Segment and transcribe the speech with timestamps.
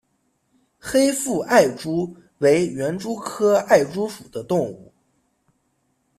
[0.79, 4.91] 黑腹艾蛛为园蛛科艾蛛属的动物。